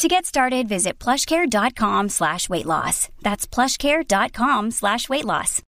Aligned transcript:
To 0.00 0.08
get 0.08 0.24
started, 0.24 0.66
visit 0.66 0.98
plushcare.com 0.98 2.08
slash 2.08 2.48
weight 2.48 2.64
loss. 2.64 3.10
That's 3.20 3.46
plushcare.com 3.46 4.70
slash 4.70 5.10
weight 5.10 5.26
loss. 5.26 5.60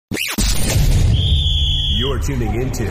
You're 1.98 2.18
tuning 2.18 2.54
into 2.62 2.87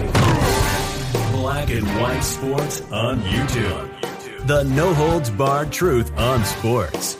Black 1.32 1.72
and 1.72 1.88
White 1.99 2.20
Sports 2.20 2.82
on 2.91 3.22
YouTube. 3.23 4.46
The 4.46 4.66
no 4.66 4.94
holds 4.94 5.32
barred 5.32 5.72
truth 5.72 6.16
on 6.16 6.46
sports. 6.46 7.18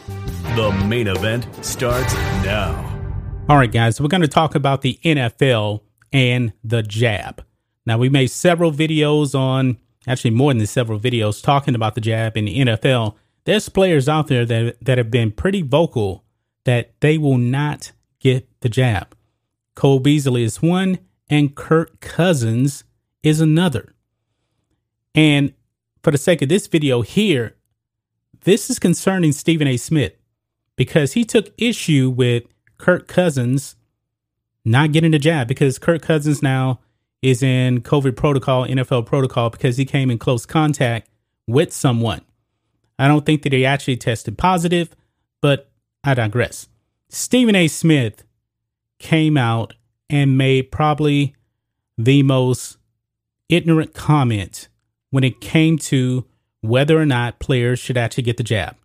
The 0.56 0.72
main 0.86 1.08
event 1.08 1.48
starts 1.66 2.14
now. 2.46 2.76
All 3.50 3.58
right, 3.58 3.72
guys, 3.72 4.00
we're 4.00 4.08
going 4.08 4.22
to 4.22 4.28
talk 4.28 4.54
about 4.54 4.84
the 4.84 5.00
NFL 5.04 5.82
and 6.14 6.54
the 6.64 6.84
jab. 6.84 7.44
Now, 7.88 7.98
we 7.98 8.08
made 8.08 8.28
several 8.28 8.72
videos 8.72 9.34
on, 9.34 9.80
actually 10.08 10.30
more 10.30 10.54
than 10.54 10.68
several 10.68 11.00
videos, 11.00 11.42
talking 11.42 11.74
about 11.74 11.96
the 11.96 12.02
jab 12.02 12.38
in 12.38 12.46
the 12.46 12.60
NFL. 12.60 13.16
There's 13.46 13.70
players 13.70 14.08
out 14.08 14.28
there 14.28 14.46
that, 14.46 14.78
that 14.82 14.98
have 14.98 15.12
been 15.12 15.32
pretty 15.32 15.62
vocal 15.62 16.24
that 16.66 16.94
they 17.00 17.18
will 17.18 17.38
not 17.38 17.92
get 18.20 18.48
the 18.62 18.70
jab. 18.70 19.16
Cole 19.76 20.00
Beasley 20.00 20.44
is 20.44 20.62
one, 20.62 21.00
and 21.30 21.56
Kirk 21.56 22.00
Cousins 22.02 22.84
is 23.24 23.42
another. 23.42 23.94
And 25.16 25.54
for 26.04 26.12
the 26.12 26.18
sake 26.18 26.42
of 26.42 26.50
this 26.50 26.68
video 26.68 27.02
here, 27.02 27.56
this 28.42 28.70
is 28.70 28.80
concerning 28.80 29.32
Stephen 29.32 29.68
A. 29.68 29.78
Smith 29.78 30.14
because 30.76 31.14
he 31.14 31.24
took 31.24 31.52
issue 31.58 32.10
with 32.10 32.44
Kirk 32.78 33.08
Cousins 33.08 33.76
not 34.64 34.92
getting 34.92 35.12
the 35.12 35.20
jab 35.20 35.48
because 35.48 35.80
Kirk 35.80 36.02
Cousins 36.02 36.42
now 36.42 36.80
is 37.22 37.44
in 37.44 37.82
COVID 37.82 38.16
protocol, 38.16 38.66
NFL 38.66 39.06
protocol, 39.06 39.50
because 39.50 39.78
he 39.78 39.86
came 39.86 40.10
in 40.10 40.18
close 40.18 40.46
contact 40.46 41.10
with 41.48 41.72
someone. 41.72 42.22
I 43.02 43.08
don't 43.08 43.26
think 43.26 43.42
that 43.42 43.52
he 43.52 43.66
actually 43.66 43.98
tested 43.98 44.38
positive, 44.38 44.96
but 45.42 45.72
I 46.04 46.14
digress. 46.14 46.68
Stephen 47.10 47.56
A. 47.56 47.68
Smith 47.68 48.24
came 49.00 49.38
out 49.38 49.74
and 50.08 50.38
made 50.38 50.72
probably 50.72 51.36
the 51.98 52.22
most 52.22 52.78
ignorant 53.50 53.96
comment 53.96 54.68
when 55.10 55.24
it 55.24 55.42
came 55.42 55.80
to 55.80 56.28
whether 56.62 56.96
or 56.96 57.08
not 57.08 57.40
players 57.40 57.80
should 57.80 57.98
actually 57.98 58.22
get 58.22 58.38
the 58.38 58.44
jab. 58.44 58.76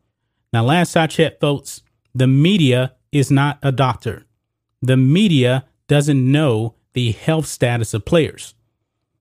Now, 0.51 0.65
last 0.65 0.97
I 0.97 1.07
checked, 1.09 1.43
folks, 1.43 1.83
the 2.15 2.27
media 2.27 2.95
is 3.13 3.31
not 3.31 3.59
a 3.63 3.71
doctor. 3.71 4.25
The 4.81 4.97
media 4.97 5.67
doesn't 5.89 6.33
know 6.33 6.75
the 6.95 7.13
health 7.13 7.45
status 7.47 7.93
of 7.93 8.07
players. 8.07 8.55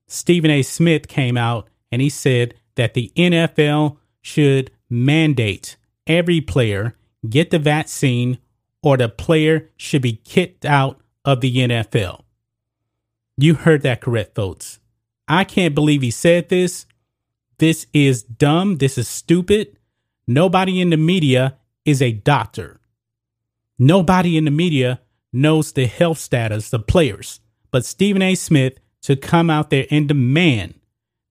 Stephen 0.06 0.50
A. 0.50 0.62
Smith 0.62 1.06
came 1.06 1.36
out 1.36 1.68
and 1.92 2.00
he 2.00 2.08
said 2.08 2.54
that 2.76 2.94
the 2.94 3.12
NFL 3.14 3.98
should 4.22 4.70
mandate 4.88 5.76
every 6.06 6.40
player 6.40 6.96
get 7.28 7.50
the 7.50 7.58
vaccine 7.58 8.38
or 8.82 8.96
the 8.96 9.08
player 9.08 9.68
should 9.76 10.02
be 10.02 10.20
kicked 10.24 10.64
out 10.64 11.00
of 11.24 11.40
the 11.40 11.56
NFL. 11.56 12.22
You 13.36 13.54
heard 13.54 13.82
that 13.82 14.00
correct, 14.00 14.34
folks. 14.34 14.78
I 15.28 15.44
can't 15.44 15.74
believe 15.74 16.02
he 16.02 16.10
said 16.10 16.48
this. 16.48 16.86
This 17.58 17.86
is 17.92 18.22
dumb. 18.22 18.76
This 18.76 18.96
is 18.96 19.08
stupid. 19.08 19.76
Nobody 20.26 20.80
in 20.80 20.90
the 20.90 20.96
media 20.96 21.56
is 21.84 22.00
a 22.00 22.12
doctor. 22.12 22.80
Nobody 23.78 24.36
in 24.36 24.44
the 24.44 24.50
media 24.50 25.00
knows 25.32 25.72
the 25.72 25.86
health 25.86 26.18
status 26.18 26.72
of 26.72 26.86
players. 26.86 27.40
But 27.70 27.84
Stephen 27.84 28.22
A. 28.22 28.34
Smith 28.34 28.78
to 29.02 29.16
come 29.16 29.50
out 29.50 29.70
there 29.70 29.86
and 29.90 30.08
demand 30.08 30.74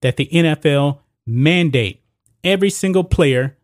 that 0.01 0.17
the 0.17 0.27
NFL 0.27 0.99
mandate 1.25 2.03
every 2.45 2.69
single 2.69 3.03
player 3.03 3.57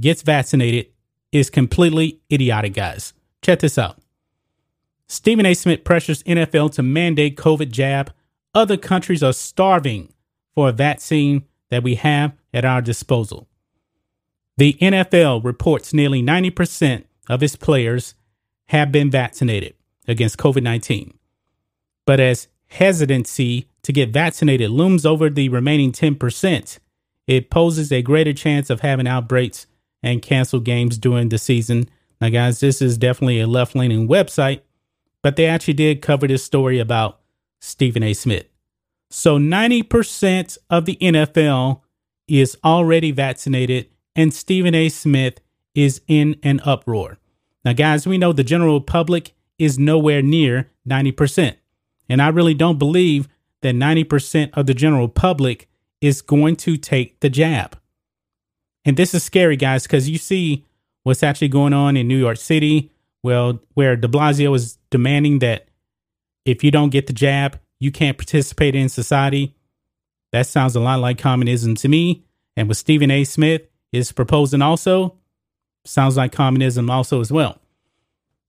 gets 0.00 0.22
vaccinated 0.22 0.88
is 1.30 1.50
completely 1.50 2.20
idiotic, 2.32 2.74
guys. 2.74 3.12
Check 3.42 3.60
this 3.60 3.78
out. 3.78 3.98
Stephen 5.06 5.46
A. 5.46 5.54
Smith 5.54 5.84
pressures 5.84 6.22
NFL 6.24 6.72
to 6.72 6.82
mandate 6.82 7.36
COVID 7.36 7.70
jab. 7.70 8.12
Other 8.54 8.76
countries 8.76 9.22
are 9.22 9.32
starving 9.32 10.12
for 10.54 10.68
a 10.68 10.72
vaccine 10.72 11.44
that 11.70 11.82
we 11.82 11.96
have 11.96 12.32
at 12.52 12.64
our 12.64 12.80
disposal. 12.80 13.48
The 14.56 14.74
NFL 14.74 15.44
reports 15.44 15.92
nearly 15.92 16.22
90% 16.22 17.04
of 17.28 17.42
its 17.42 17.56
players 17.56 18.14
have 18.68 18.92
been 18.92 19.10
vaccinated 19.10 19.74
against 20.06 20.38
COVID 20.38 20.62
19. 20.62 21.18
But 22.06 22.20
as 22.20 22.48
hesitancy 22.68 23.68
to 23.82 23.92
get 23.92 24.10
vaccinated 24.10 24.70
looms 24.70 25.04
over 25.04 25.28
the 25.28 25.48
remaining 25.48 25.92
10%, 25.92 26.78
it 27.26 27.50
poses 27.50 27.90
a 27.90 28.02
greater 28.02 28.32
chance 28.32 28.70
of 28.70 28.80
having 28.80 29.06
outbreaks 29.06 29.66
and 30.02 30.22
canceled 30.22 30.64
games 30.64 30.98
during 30.98 31.28
the 31.28 31.38
season. 31.38 31.88
Now, 32.20 32.28
guys, 32.28 32.60
this 32.60 32.82
is 32.82 32.98
definitely 32.98 33.40
a 33.40 33.46
left 33.46 33.74
leaning 33.74 34.08
website, 34.08 34.60
but 35.22 35.36
they 35.36 35.46
actually 35.46 35.74
did 35.74 36.02
cover 36.02 36.26
this 36.26 36.44
story 36.44 36.78
about 36.78 37.20
Stephen 37.60 38.02
A. 38.02 38.12
Smith. 38.12 38.46
So 39.10 39.38
90% 39.38 40.58
of 40.70 40.84
the 40.84 40.96
NFL 40.96 41.80
is 42.28 42.56
already 42.64 43.10
vaccinated, 43.10 43.88
and 44.16 44.34
Stephen 44.34 44.74
A. 44.74 44.88
Smith 44.88 45.40
is 45.74 46.00
in 46.06 46.36
an 46.42 46.60
uproar. 46.64 47.18
Now, 47.64 47.72
guys, 47.72 48.06
we 48.06 48.18
know 48.18 48.32
the 48.32 48.44
general 48.44 48.80
public 48.80 49.32
is 49.58 49.78
nowhere 49.78 50.22
near 50.22 50.70
90%. 50.88 51.56
And 52.08 52.20
I 52.20 52.28
really 52.28 52.54
don't 52.54 52.78
believe 52.78 53.28
that 53.62 53.74
90% 53.74 54.50
of 54.52 54.66
the 54.66 54.74
general 54.74 55.08
public 55.08 55.68
is 56.00 56.22
going 56.22 56.56
to 56.56 56.76
take 56.76 57.20
the 57.20 57.30
jab. 57.30 57.78
And 58.84 58.96
this 58.96 59.14
is 59.14 59.24
scary, 59.24 59.56
guys, 59.56 59.84
because 59.84 60.08
you 60.08 60.18
see 60.18 60.64
what's 61.02 61.22
actually 61.22 61.48
going 61.48 61.72
on 61.72 61.96
in 61.96 62.08
New 62.08 62.18
York 62.18 62.36
City. 62.36 62.90
Well, 63.22 63.60
where 63.72 63.96
de 63.96 64.08
Blasio 64.08 64.54
is 64.54 64.78
demanding 64.90 65.38
that 65.38 65.66
if 66.44 66.62
you 66.62 66.70
don't 66.70 66.90
get 66.90 67.06
the 67.06 67.12
jab, 67.12 67.58
you 67.80 67.90
can't 67.90 68.18
participate 68.18 68.74
in 68.74 68.88
society. 68.88 69.54
That 70.32 70.46
sounds 70.46 70.76
a 70.76 70.80
lot 70.80 71.00
like 71.00 71.18
communism 71.18 71.74
to 71.76 71.88
me. 71.88 72.24
And 72.56 72.68
what 72.68 72.76
Stephen 72.76 73.10
A. 73.10 73.24
Smith 73.24 73.62
is 73.92 74.12
proposing 74.12 74.62
also 74.62 75.16
sounds 75.84 76.16
like 76.16 76.32
communism 76.32 76.90
also 76.90 77.20
as 77.20 77.30
well. 77.30 77.58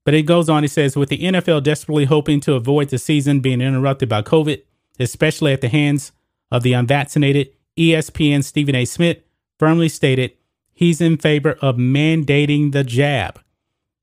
But 0.04 0.14
it 0.14 0.24
goes 0.24 0.50
on, 0.50 0.64
it 0.64 0.72
says, 0.72 0.96
with 0.96 1.10
the 1.10 1.18
NFL 1.18 1.64
desperately 1.64 2.06
hoping 2.06 2.40
to 2.42 2.54
avoid 2.54 2.90
the 2.90 2.98
season 2.98 3.40
being 3.40 3.62
interrupted 3.62 4.08
by 4.08 4.22
COVID, 4.22 4.62
especially 5.00 5.52
at 5.52 5.62
the 5.62 5.70
hands 5.70 6.12
of 6.52 6.64
the 6.64 6.74
unvaccinated, 6.74 7.50
ESPN 7.78 8.44
Stephen 8.44 8.76
A. 8.76 8.86
Smith 8.86 9.20
firmly 9.60 9.90
stated 9.90 10.32
he's 10.74 11.02
in 11.02 11.18
favor 11.18 11.54
of 11.62 11.76
mandating 11.76 12.72
the 12.72 12.84
jab. 12.84 13.40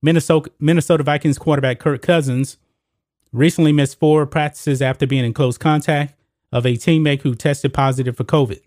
Minnesota, 0.03 0.51
Minnesota 0.59 1.03
Vikings 1.03 1.39
quarterback 1.39 1.79
Kirk 1.79 2.03
Cousins 2.03 2.59
recently 3.33 3.73
missed 3.73 3.99
four 3.99 4.27
practices 4.27 4.83
after 4.83 5.07
being 5.07 5.25
in 5.25 5.33
close 5.33 5.57
contact 5.57 6.15
of 6.51 6.67
a 6.67 6.77
teammate 6.77 7.23
who 7.23 7.35
tested 7.35 7.73
positive 7.73 8.17
for 8.17 8.25
COVID. 8.25 8.61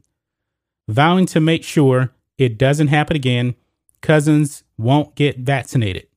Vowing 0.88 1.26
to 1.28 1.40
make 1.40 1.64
sure 1.64 2.12
it 2.38 2.58
doesn't 2.58 2.88
happen 2.88 3.16
again, 3.16 3.56
Cousins 4.02 4.64
won't 4.78 5.16
get 5.16 5.40
vaccinated 5.40 6.08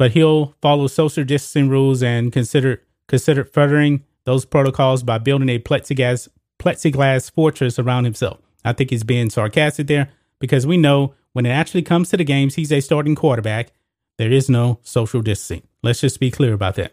but 0.00 0.12
he'll 0.12 0.54
follow 0.62 0.86
social 0.86 1.24
distancing 1.24 1.68
rules 1.68 2.02
and 2.02 2.32
consider 2.32 2.82
consider 3.06 3.44
furthering 3.44 4.02
those 4.24 4.46
protocols 4.46 5.02
by 5.02 5.18
building 5.18 5.50
a 5.50 5.58
plexiglass 5.58 6.26
plexiglass 6.60 7.32
fortress 7.32 7.78
around 7.78 8.04
himself. 8.04 8.38
I 8.64 8.72
think 8.72 8.90
he's 8.90 9.04
being 9.04 9.30
sarcastic 9.30 9.86
there 9.86 10.10
because 10.38 10.66
we 10.66 10.76
know 10.76 11.14
when 11.32 11.46
it 11.46 11.50
actually 11.50 11.82
comes 11.82 12.10
to 12.10 12.16
the 12.16 12.24
games, 12.24 12.54
he's 12.54 12.72
a 12.72 12.80
starting 12.80 13.14
quarterback. 13.14 13.72
There 14.18 14.30
is 14.30 14.50
no 14.50 14.78
social 14.82 15.22
distancing. 15.22 15.66
Let's 15.82 16.00
just 16.00 16.20
be 16.20 16.30
clear 16.30 16.52
about 16.52 16.74
that. 16.74 16.92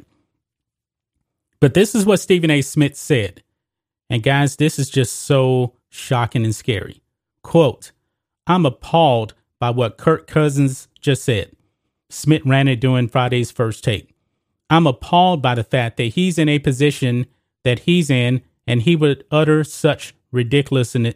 But 1.60 1.74
this 1.74 1.94
is 1.94 2.06
what 2.06 2.19
Stephen 2.19 2.52
A. 2.52 2.62
Smith 2.62 2.96
said. 2.96 3.44
And 4.10 4.24
guys, 4.24 4.56
this 4.56 4.80
is 4.80 4.90
just 4.90 5.14
so 5.14 5.74
shocking 5.90 6.46
and 6.46 6.56
scary. 6.56 7.02
Quote, 7.42 7.92
I'm 8.46 8.66
appalled 8.66 9.34
by 9.60 9.72
what 9.72 9.98
Kirk 9.98 10.28
Cousins 10.28 10.88
just 11.02 11.24
said. 11.24 11.52
Smith 12.10 12.44
ran 12.46 12.68
it 12.68 12.80
during 12.80 13.10
Friday's 13.10 13.52
first 13.52 13.84
take. 13.84 14.14
I'm 14.69 14.88
appalled 14.88 15.42
by 15.42 15.56
the 15.56 15.64
fact 15.64 15.98
that 15.98 16.04
he's 16.04 16.38
in 16.38 16.48
a 16.48 16.60
position 16.60 17.25
that 17.64 17.80
he's 17.80 18.10
in 18.10 18.42
and 18.68 18.81
he 18.81 18.96
would 18.96 19.24
utter 19.31 19.64
such 19.64 20.14
ridiculousness. 20.31 21.16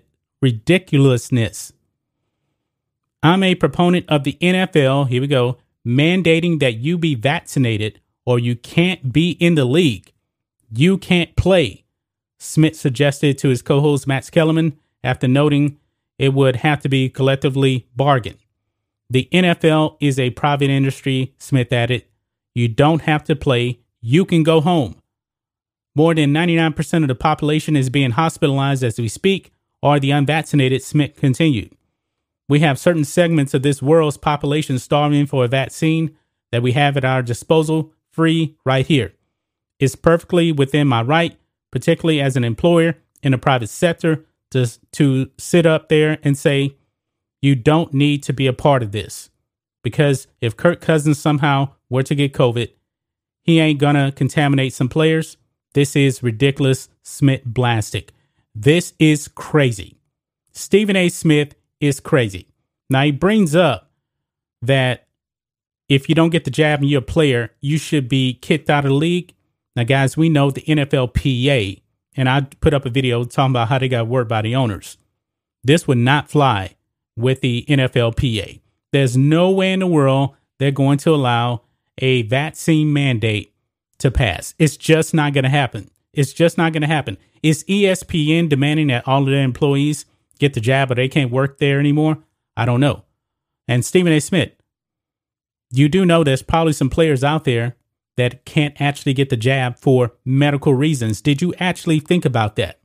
I'm 3.24 3.44
a 3.44 3.54
proponent 3.56 4.06
of 4.10 4.24
the 4.24 4.38
NFL, 4.42 5.10
here 5.10 5.22
we 5.22 5.28
go, 5.28 5.58
mandating 5.86 6.60
that 6.60 6.78
you 6.78 6.98
be 6.98 7.14
vaccinated 7.14 8.00
or 8.26 8.40
you 8.40 8.56
can't 8.56 9.12
be 9.14 9.32
in 9.32 9.56
the 9.56 9.66
league. 9.66 10.12
You 10.74 10.98
can't 10.98 11.36
play. 11.36 11.84
Smith 12.40 12.76
suggested 12.76 13.38
to 13.40 13.50
his 13.50 13.62
co 13.62 13.82
host 13.82 14.08
Max 14.08 14.30
Kellerman 14.30 14.78
after 15.04 15.28
noting 15.28 15.78
it 16.18 16.34
would 16.34 16.58
have 16.58 16.82
to 16.82 16.90
be 16.90 17.10
collectively 17.10 17.88
bargained. 17.96 18.38
The 19.10 19.28
NFL 19.32 19.98
is 20.00 20.18
a 20.18 20.30
private 20.32 20.70
industry, 20.70 21.34
Smith 21.38 21.74
added. 21.74 22.06
You 22.56 22.68
don't 22.68 23.02
have 23.02 23.24
to 23.26 23.36
play, 23.36 23.80
you 24.02 24.26
can 24.26 24.44
go 24.44 24.62
home. 24.62 25.01
More 25.96 26.16
than 26.16 26.34
99% 26.34 27.02
of 27.02 27.08
the 27.08 27.16
population 27.16 27.76
is 27.76 27.90
being 27.90 28.12
hospitalized 28.12 28.84
as 28.84 28.98
we 28.98 29.08
speak, 29.08 29.52
or 29.82 30.00
the 30.00 30.12
unvaccinated, 30.12 30.84
Smith 30.84 31.16
continued. 31.16 31.74
We 32.48 32.60
have 32.60 32.80
certain 32.80 33.06
segments 33.06 33.54
of 33.54 33.64
this 33.64 33.82
world's 33.82 34.18
population 34.18 34.80
starving 34.80 35.26
for 35.26 35.46
a 35.46 35.50
vaccine 35.50 36.16
that 36.52 36.62
we 36.62 36.74
have 36.74 36.98
at 36.98 37.06
our 37.06 37.22
disposal 37.22 37.94
free 38.12 38.58
right 38.66 38.86
here. 38.86 39.14
It's 39.80 39.96
perfectly 39.96 40.52
within 40.52 40.88
my 40.88 41.02
right, 41.02 41.38
particularly 41.72 42.22
as 42.22 42.36
an 42.36 42.44
employer 42.44 42.98
in 43.24 43.32
the 43.32 43.38
private 43.38 43.70
sector, 43.70 44.26
to, 44.52 44.68
to 44.92 45.32
sit 45.38 45.66
up 45.66 45.90
there 45.90 46.20
and 46.24 46.38
say, 46.38 46.76
you 47.42 47.56
don't 47.56 47.94
need 47.94 48.22
to 48.24 48.34
be 48.34 48.48
a 48.48 48.54
part 48.54 48.84
of 48.84 48.92
this. 48.92 49.30
Because 49.82 50.28
if 50.42 50.58
Kirk 50.58 50.82
Cousins 50.82 51.20
somehow 51.20 51.70
were 51.90 52.04
to 52.04 52.16
get 52.16 52.34
COVID, 52.34 52.70
he 53.44 53.60
ain't 53.60 53.80
gonna 53.80 54.12
contaminate 54.12 54.74
some 54.74 54.90
players. 54.90 55.38
This 55.74 55.96
is 55.96 56.22
ridiculous, 56.22 56.90
Smith 57.04 57.44
Blastic. 57.46 58.12
This 58.54 58.94
is 59.00 59.28
crazy. 59.28 59.98
Stephen 60.52 60.96
A. 60.96 61.10
Smith 61.10 61.56
is 61.80 62.00
crazy. 62.00 62.48
Now 62.90 63.04
he 63.04 63.12
brings 63.12 63.56
up 63.56 63.92
that 64.62 65.08
if 65.88 66.08
you 66.08 66.16
don't 66.16 66.30
get 66.30 66.44
the 66.44 66.52
jab 66.52 66.82
and 66.82 66.90
you're 66.90 67.00
a 67.00 67.04
player, 67.04 67.52
you 67.62 67.78
should 67.78 68.08
be 68.08 68.34
kicked 68.34 68.70
out 68.70 68.86
of 68.86 68.92
the 68.92 68.96
league. 68.96 69.34
Now, 69.76 69.84
guys, 69.84 70.18
we 70.18 70.30
know 70.30 70.52
the 70.52 70.62
NFLPA, 70.62 71.82
and 72.16 72.30
I 72.30 72.42
put 72.42 72.74
up 72.74 72.86
a 72.86 72.90
video 72.90 73.24
talking 73.24 73.52
about 73.52 73.70
how 73.70 73.80
they 73.80 73.88
got 73.88 74.08
word 74.08 74.28
by 74.28 74.42
the 74.42 74.56
owners. 74.56 74.98
This 75.64 75.88
would 75.88 75.98
not 75.98 76.30
fly 76.30 76.76
with 77.16 77.42
the 77.42 77.66
NFLPA. 77.68 78.60
There's 78.92 79.16
no 79.16 79.52
way 79.52 79.74
in 79.74 79.80
the 79.80 79.88
world 79.88 80.36
they're 80.60 80.72
going 80.72 80.98
to 81.00 81.14
allow 81.14 81.62
a 81.98 82.24
vaccine 82.24 82.92
mandate 82.92 83.51
to 84.02 84.12
pass. 84.12 84.54
It's 84.60 84.78
just 84.78 85.14
not 85.14 85.34
going 85.34 85.44
to 85.44 85.50
happen. 85.50 85.90
It's 86.14 86.34
just 86.34 86.58
not 86.58 86.74
going 86.74 86.82
to 86.82 86.88
happen. 86.88 87.18
Is 87.42 87.64
ESPN 87.66 88.50
demanding 88.50 88.88
that 88.88 89.08
all 89.08 89.24
of 89.24 89.30
their 89.30 89.44
employees 89.44 90.06
get 90.40 90.54
the 90.54 90.60
jab 90.60 90.92
or 90.92 90.96
they 90.96 91.08
can't 91.08 91.32
work 91.32 91.58
there 91.58 91.80
anymore? 91.80 92.18
I 92.58 92.66
don't 92.66 92.80
know. 92.80 93.06
And 93.68 93.86
Stephen 93.86 94.12
A. 94.12 94.20
Smith, 94.20 94.52
you 95.72 95.88
do 95.88 96.06
know 96.06 96.24
there's 96.24 96.44
probably 96.44 96.74
some 96.74 96.90
players 96.90 97.24
out 97.24 97.46
there 97.46 97.78
that 98.18 98.44
can't 98.46 98.80
actually 98.82 99.14
get 99.14 99.30
the 99.30 99.38
jab 99.38 99.80
for 99.80 100.14
medical 100.26 100.74
reasons. 100.74 101.22
Did 101.22 101.42
you 101.42 101.54
actually 101.60 102.00
think 102.00 102.26
about 102.26 102.58
that? 102.58 102.80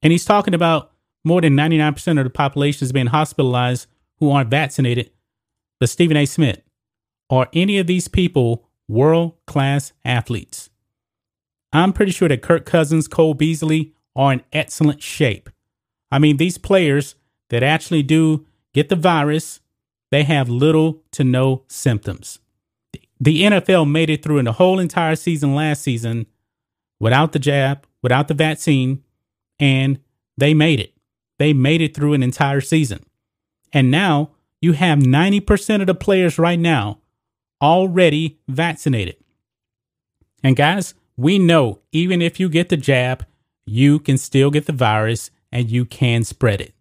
And 0.00 0.12
he's 0.12 0.24
talking 0.24 0.54
about 0.54 0.92
more 1.24 1.40
than 1.40 1.56
99% 1.56 2.18
of 2.18 2.24
the 2.24 2.30
population 2.30 2.84
is 2.84 2.92
being 2.92 3.08
hospitalized 3.08 3.88
who 4.18 4.30
aren't 4.30 4.50
vaccinated. 4.50 5.10
But 5.80 5.88
Stephen 5.88 6.16
A. 6.16 6.24
Smith, 6.24 6.62
are 7.30 7.48
any 7.52 7.78
of 7.78 7.86
these 7.86 8.08
people 8.08 8.67
world 8.88 9.34
class 9.46 9.92
athletes? 10.04 10.70
I'm 11.72 11.92
pretty 11.92 12.12
sure 12.12 12.28
that 12.28 12.42
Kirk 12.42 12.64
Cousins, 12.64 13.06
Cole 13.08 13.34
Beasley 13.34 13.92
are 14.16 14.32
in 14.32 14.42
excellent 14.52 15.02
shape. 15.02 15.50
I 16.10 16.18
mean, 16.18 16.38
these 16.38 16.58
players 16.58 17.14
that 17.50 17.62
actually 17.62 18.02
do 18.02 18.46
get 18.72 18.88
the 18.88 18.96
virus, 18.96 19.60
they 20.10 20.24
have 20.24 20.48
little 20.48 21.02
to 21.12 21.24
no 21.24 21.64
symptoms. 21.68 22.40
The 23.20 23.42
NFL 23.42 23.90
made 23.90 24.10
it 24.10 24.22
through 24.22 24.38
in 24.38 24.44
the 24.44 24.52
whole 24.52 24.78
entire 24.78 25.16
season 25.16 25.54
last 25.54 25.82
season 25.82 26.26
without 27.00 27.32
the 27.32 27.38
jab, 27.38 27.86
without 28.02 28.28
the 28.28 28.34
vaccine, 28.34 29.02
and 29.58 29.98
they 30.36 30.54
made 30.54 30.80
it. 30.80 30.94
They 31.38 31.52
made 31.52 31.80
it 31.80 31.94
through 31.94 32.14
an 32.14 32.22
entire 32.22 32.60
season. 32.60 33.04
And 33.72 33.90
now 33.90 34.30
you 34.60 34.72
have 34.72 35.00
90% 35.00 35.80
of 35.80 35.86
the 35.86 35.94
players 35.94 36.38
right 36.38 36.58
now 36.58 36.98
already 37.62 38.38
vaccinated. 38.48 39.16
And 40.42 40.56
guys, 40.56 40.94
we 41.16 41.38
know 41.38 41.80
even 41.92 42.22
if 42.22 42.38
you 42.38 42.48
get 42.48 42.68
the 42.68 42.76
jab, 42.76 43.26
you 43.66 43.98
can 43.98 44.18
still 44.18 44.50
get 44.50 44.66
the 44.66 44.72
virus 44.72 45.30
and 45.50 45.70
you 45.70 45.84
can 45.84 46.24
spread 46.24 46.60
it. 46.60 46.74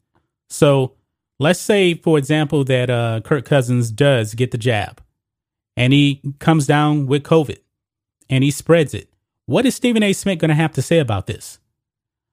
So 0.50 0.94
let's 1.40 1.60
say, 1.60 1.96
for 1.96 2.18
example, 2.18 2.64
that 2.66 2.90
uh, 2.90 3.22
Kirk 3.24 3.46
Cousins 3.46 3.92
does 3.92 4.34
get 4.36 4.52
the 4.52 4.58
jab 4.58 5.02
and 5.76 5.94
he 5.94 6.22
comes 6.40 6.68
down 6.68 7.08
with 7.08 7.24
COVID 7.24 7.60
and 8.30 8.44
he 8.44 8.52
spreads 8.52 8.94
it. 8.94 9.10
What 9.46 9.66
is 9.66 9.76
Stephen 9.76 10.04
A. 10.04 10.14
Smith 10.14 10.40
going 10.40 10.50
to 10.50 10.56
have 10.56 10.74
to 10.74 10.82
say 10.82 11.00
about 11.00 11.28
this? 11.28 11.60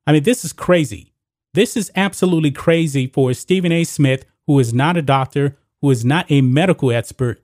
I 0.07 0.13
mean, 0.13 0.25
this 0.25 0.45
is 0.45 0.53
crazy. 0.53 1.13
This 1.55 1.77
is 1.77 1.91
absolutely 1.95 2.51
crazy 2.51 3.07
for 3.07 3.33
Stephen 3.33 3.71
A. 3.71 3.85
Smith, 3.85 4.25
who 4.47 4.59
is 4.59 4.75
not 4.75 4.97
a 4.97 5.03
doctor, 5.03 5.57
who 5.81 5.91
is 5.91 6.05
not 6.05 6.27
a 6.29 6.41
medical 6.41 6.91
expert, 6.91 7.41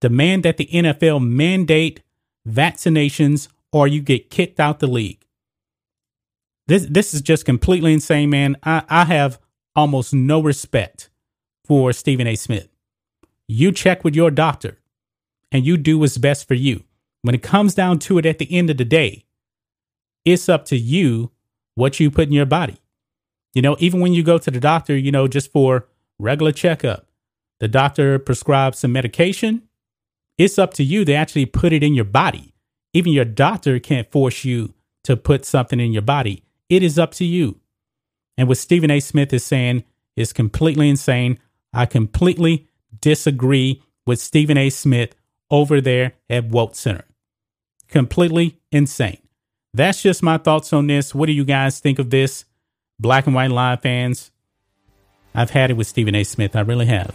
demand 0.00 0.42
that 0.44 0.56
the 0.56 0.66
NFL 0.66 1.26
mandate 1.26 2.02
vaccinations 2.48 3.48
or 3.72 3.86
you 3.86 4.00
get 4.00 4.30
kicked 4.30 4.58
out 4.58 4.80
the 4.80 4.86
league. 4.86 5.24
This 6.66 6.86
this 6.86 7.14
is 7.14 7.20
just 7.20 7.44
completely 7.44 7.92
insane, 7.92 8.30
man. 8.30 8.56
I, 8.62 8.82
I 8.88 9.04
have 9.04 9.40
almost 9.74 10.14
no 10.14 10.40
respect 10.40 11.10
for 11.64 11.92
Stephen 11.92 12.26
A. 12.26 12.36
Smith. 12.36 12.68
You 13.48 13.72
check 13.72 14.04
with 14.04 14.14
your 14.14 14.30
doctor 14.30 14.78
and 15.50 15.66
you 15.66 15.76
do 15.76 15.98
what's 15.98 16.18
best 16.18 16.46
for 16.46 16.54
you. 16.54 16.84
When 17.22 17.34
it 17.34 17.42
comes 17.42 17.74
down 17.74 17.98
to 18.00 18.18
it 18.18 18.26
at 18.26 18.38
the 18.38 18.52
end 18.56 18.70
of 18.70 18.76
the 18.76 18.84
day, 18.84 19.24
it's 20.24 20.48
up 20.48 20.64
to 20.66 20.76
you 20.76 21.32
what 21.74 22.00
you 22.00 22.10
put 22.10 22.28
in 22.28 22.32
your 22.32 22.46
body. 22.46 22.78
You 23.54 23.62
know, 23.62 23.76
even 23.80 24.00
when 24.00 24.12
you 24.12 24.22
go 24.22 24.38
to 24.38 24.50
the 24.50 24.60
doctor, 24.60 24.96
you 24.96 25.10
know, 25.10 25.26
just 25.26 25.50
for 25.50 25.88
regular 26.18 26.52
checkup, 26.52 27.06
the 27.58 27.68
doctor 27.68 28.18
prescribes 28.18 28.78
some 28.78 28.92
medication. 28.92 29.62
It's 30.40 30.58
up 30.58 30.72
to 30.74 30.82
you 30.82 31.04
to 31.04 31.12
actually 31.12 31.44
put 31.44 31.74
it 31.74 31.82
in 31.82 31.92
your 31.92 32.06
body. 32.06 32.54
Even 32.94 33.12
your 33.12 33.26
doctor 33.26 33.78
can't 33.78 34.10
force 34.10 34.42
you 34.42 34.72
to 35.04 35.14
put 35.14 35.44
something 35.44 35.78
in 35.78 35.92
your 35.92 36.00
body. 36.00 36.44
It 36.70 36.82
is 36.82 36.98
up 36.98 37.12
to 37.16 37.26
you. 37.26 37.60
And 38.38 38.48
what 38.48 38.56
Stephen 38.56 38.90
A. 38.90 39.00
Smith 39.00 39.34
is 39.34 39.44
saying 39.44 39.84
is 40.16 40.32
completely 40.32 40.88
insane. 40.88 41.38
I 41.74 41.84
completely 41.84 42.66
disagree 43.02 43.82
with 44.06 44.18
Stephen 44.18 44.56
A. 44.56 44.70
Smith 44.70 45.14
over 45.50 45.78
there 45.78 46.14
at 46.30 46.46
Woke 46.46 46.74
Center. 46.74 47.04
Completely 47.88 48.58
insane. 48.72 49.20
That's 49.74 50.00
just 50.00 50.22
my 50.22 50.38
thoughts 50.38 50.72
on 50.72 50.86
this. 50.86 51.14
What 51.14 51.26
do 51.26 51.32
you 51.32 51.44
guys 51.44 51.80
think 51.80 51.98
of 51.98 52.08
this? 52.08 52.46
Black 52.98 53.26
and 53.26 53.34
White 53.34 53.50
Live 53.50 53.82
fans, 53.82 54.30
I've 55.34 55.50
had 55.50 55.70
it 55.70 55.74
with 55.74 55.86
Stephen 55.86 56.14
A. 56.14 56.24
Smith. 56.24 56.56
I 56.56 56.60
really 56.60 56.86
have. 56.86 57.14